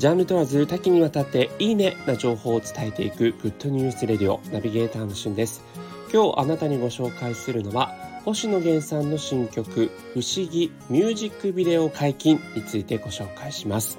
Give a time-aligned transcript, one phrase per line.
[0.00, 5.62] ジャンル問わず多岐にわたっていいねな情報を伝えていくグッドニュースレディオナビゲーターのしゅんです。
[6.10, 7.94] 今日あなたにご紹介するのは
[8.24, 13.98] 星野源さんの新曲不思議ミュージックビデオ解禁についてご紹介します。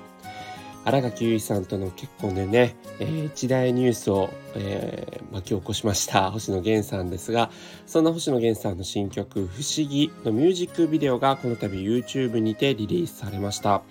[0.86, 6.31] 新垣結衣さんとの結婚でね、えー、一大ニュースを、えー、巻き起こしました。
[6.31, 7.52] 星野源さんですが
[7.86, 13.83] そんな星野源さんの新曲「不思議」のミュージックビデオがこの度 YouTube にてリリースされました。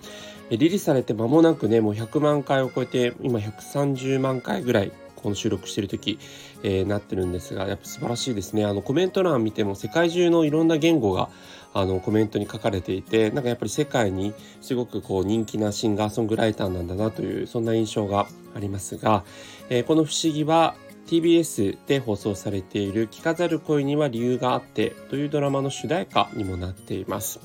[0.57, 6.19] リリースされて間もなくねもう100万回を超えて今130万回ぐらいこの収録してる時、
[6.63, 11.29] えー、なってるんですがやっぱ素晴らしいですねあのコメント欄見ても世界中のいろんな言語が
[11.73, 19.23] あのコメントに書かれていてなんかやっぱり世界にすごくこう人気なシンガーソングライターなんだなというそんな印象がありますが、
[19.69, 20.75] えー、この「不思議」は
[21.07, 27.39] TBS で放送されている「聞かざる恋には理由があって」というドラマの主題歌にもなっています。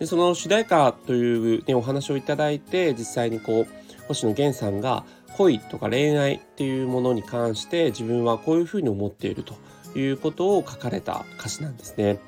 [0.00, 5.04] でその主題歌という、ね、お話をいただいて実際にこう星野源さんが
[5.36, 9.54] 恋とか恋愛っていうものに関して自分はこういうふうに思っていると
[9.96, 12.18] いうことを書かれた歌詞なんですね。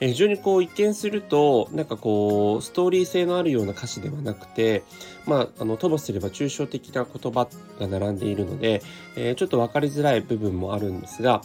[0.00, 4.82] え非常にこう一見するとなんかこうストーリー性のあるような歌詞ではなくて
[5.24, 8.82] まああのともすれば抽象的な言葉が並んでいるので、
[9.16, 11.42] えー、ちょっと分かりづらい部分もあるんですが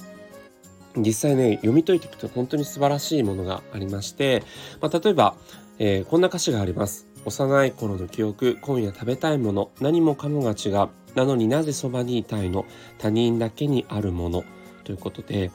[0.95, 4.43] 実際ね読み解いていくと本当に素晴らしいものがありまして、
[4.81, 5.35] まあ、例えば
[5.81, 7.07] えー、こんな歌詞があります。
[7.23, 10.89] 幼い頃の記憶、今夜食べたいもの、何もかもが違う。
[11.15, 12.65] なのになぜそばにいたいの？
[12.97, 14.43] 他人だけにあるもの。
[14.83, 15.51] ということで、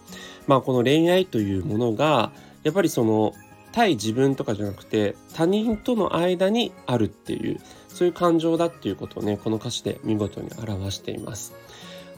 [0.47, 3.35] まあこの恋愛というものが、やっぱりその
[3.73, 11.53] 対自分とかじゃなくて他人との間にあるっていうそういう感情だっていうことをねこの歌詞で見事に表しています。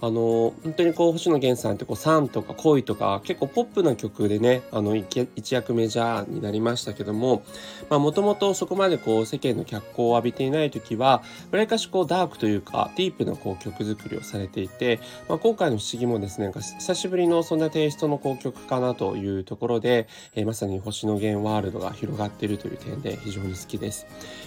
[0.00, 7.42] あの本当にこう星野源さんってこう「サン」とか「恋」とか結構ポップな曲でねあの一躍メジャーになりましたけども
[7.91, 24.06] もともとそこまでこう世間の脚光を浴びていない時はわりかしこうダークというかディープなこう曲作りをされていて、まあ、今回の「不思議」もですね久しぶりのそんなテイストのこう曲かなというところで、えー、まさに星野源ワールドが広がっているという点で非常に好きです。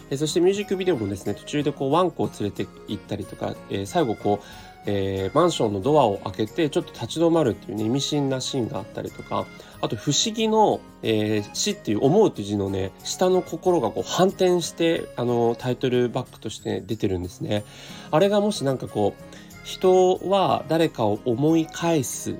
[0.09, 9.45] えー、そしてミュージックビデオもですね途中でこうワンコを連れて行ったりとか、えー、最後こうえー、マンションのドアを開けてちょっと立ち止まるっていうね意味深なシーンがあったりとか
[9.81, 17.63] あと不思議の、えー、死っていう思うっていう字のね下の心がこう反転してあのタイトルバックとして出てるんですね。
[18.11, 19.23] あれがもしなんかこう
[19.63, 22.39] 人は誰かを思い返す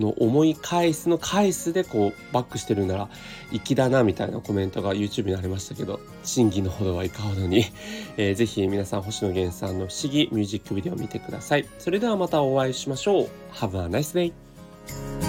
[0.00, 3.08] の思い返すの返すでこうバックしてるなら
[3.52, 7.64] 粋だなみたいなコメントが YouTube にありましたけど真偽のほどはいかほどに、
[8.16, 11.66] えー、ぜひ皆さん星野源さんの不思議ミュージックビデオを見てください。
[11.78, 13.28] それではまたお会いしましょう。
[13.52, 15.19] Have a nice day